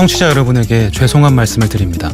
[0.00, 2.10] 청취자 여러분에게 죄송한 말씀을 드립니다.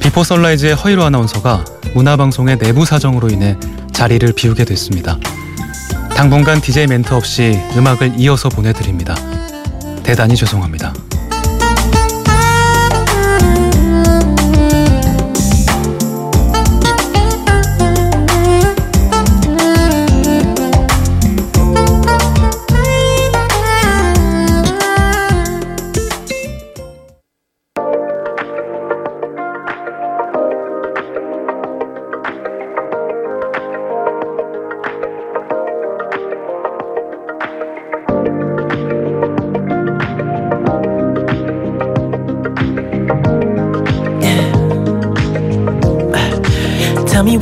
[0.00, 1.62] 비포 선라이즈의 허이로 아나운서가
[1.92, 3.54] 문화방송의 내부 사정으로 인해
[3.92, 5.18] 자리를 비우게 됐습니다.
[6.16, 9.14] 당분간 DJ 멘트 없이 음악을 이어서 보내드립니다.
[10.02, 10.94] 대단히 죄송합니다.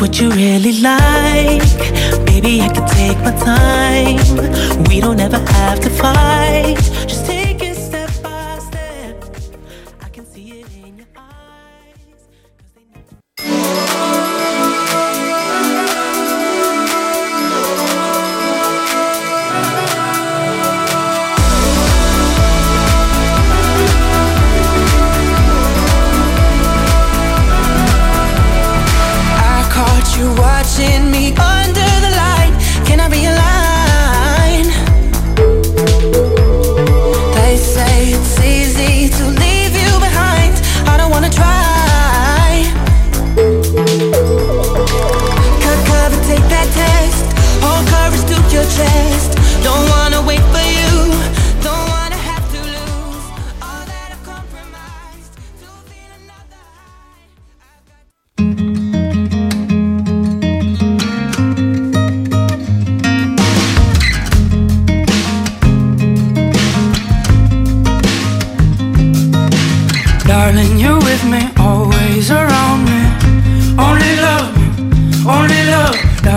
[0.00, 1.62] What you really like.
[2.24, 4.84] Baby, I can take my time.
[4.88, 6.78] We don't ever have to fight.
[7.06, 7.19] Just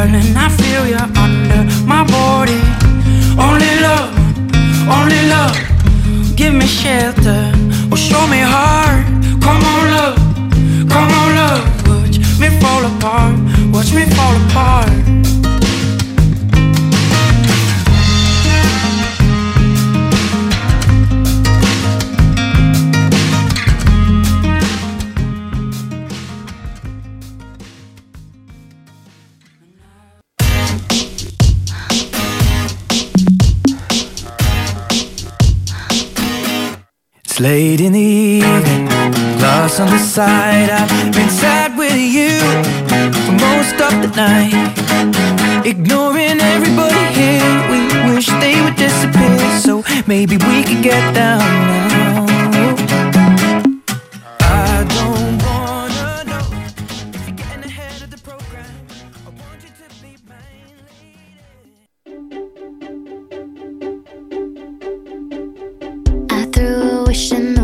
[0.00, 2.58] Darling, I feel you under my body.
[3.36, 4.16] Only love,
[4.88, 5.54] only love.
[6.36, 7.52] Give me shelter,
[7.92, 9.04] or show me heart.
[9.44, 10.16] Come on, love,
[10.88, 11.64] come on, love.
[11.86, 13.36] Watch me fall apart,
[13.74, 14.99] watch me fall apart.
[37.40, 38.84] Late in the evening,
[39.38, 40.68] glass on the side.
[40.68, 42.38] I've been sad with you
[43.24, 45.64] for most of the night.
[45.64, 49.38] Ignoring everybody here, we wish they would disappear.
[49.58, 51.89] So maybe we could get down now.
[67.28, 67.59] Threw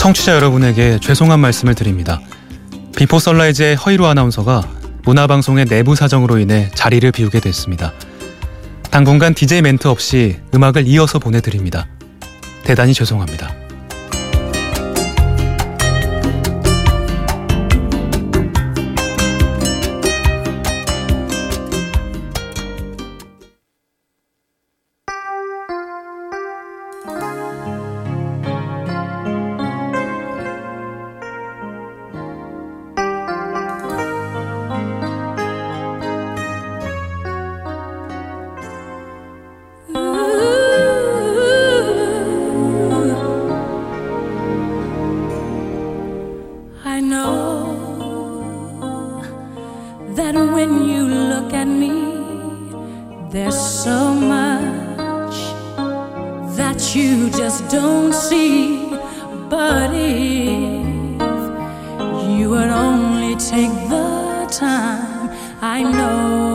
[0.00, 2.22] 청취자 여러분에게 죄송한 말씀을 드립니다.
[2.96, 4.66] 비포 선라이즈의 허이로 아나운서가
[5.04, 7.92] 문화방송의 내부 사정으로 인해 자리를 비우게 됐습니다.
[8.90, 11.86] 당분간 DJ 멘트 없이 음악을 이어서 보내드립니다.
[12.64, 13.59] 대단히 죄송합니다.
[47.10, 47.90] Know
[50.14, 51.02] that when you
[51.32, 51.90] look at me,
[53.30, 55.36] there's so much
[56.56, 58.88] that you just don't see.
[59.48, 60.86] But if
[62.38, 65.30] you would only take the time,
[65.60, 66.49] I know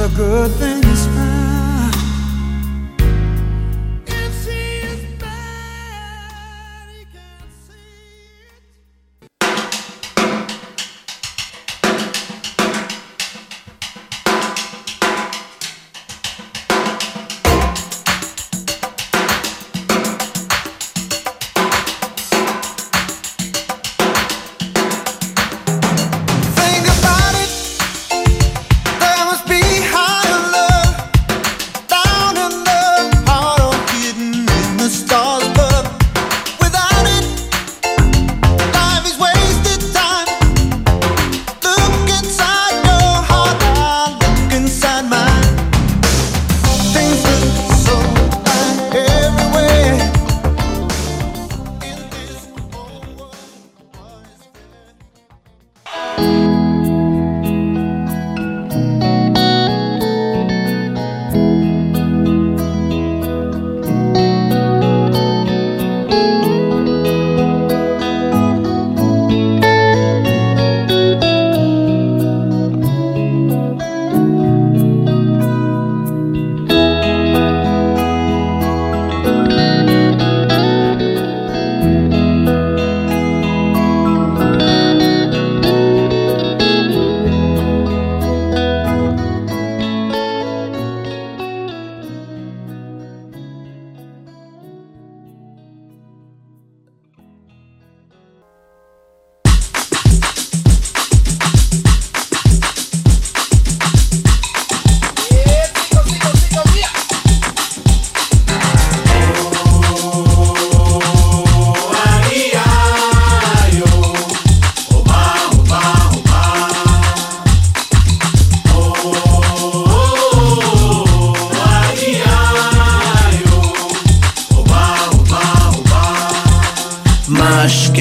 [0.00, 1.29] the good things found.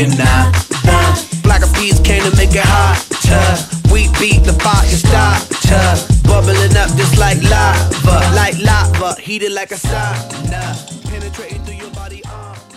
[0.10, 1.44] Mushkina.
[1.44, 3.94] Black of peas came to make it hotter.
[3.94, 6.28] We beat the fire starter.
[6.28, 11.10] Bubbling up just like lava, like lava, heated like a sauna.
[11.10, 12.22] Penetrating through your body.
[12.26, 12.69] Uh.